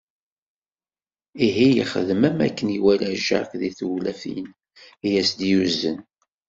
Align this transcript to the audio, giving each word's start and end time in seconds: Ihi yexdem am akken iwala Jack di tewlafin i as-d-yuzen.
Ihi 1.45 1.67
yexdem 1.77 2.21
am 2.29 2.39
akken 2.47 2.73
iwala 2.77 3.09
Jack 3.25 3.51
di 3.59 3.69
tewlafin 3.77 4.45
i 5.07 5.09
as-d-yuzen. 5.19 5.97